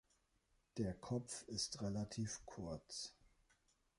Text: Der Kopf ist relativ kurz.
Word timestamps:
Der 0.77 0.95
Kopf 0.95 1.43
ist 1.47 1.83
relativ 1.83 2.43
kurz. 2.47 3.13